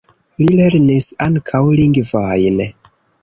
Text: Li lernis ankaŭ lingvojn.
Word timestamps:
Li 0.41 0.45
lernis 0.59 1.09
ankaŭ 1.27 1.61
lingvojn. 1.81 2.59